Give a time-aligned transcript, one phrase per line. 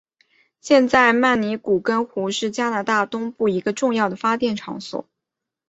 [0.61, 5.07] 现在曼尼古根湖是加拿大东部一个重要的发电场所。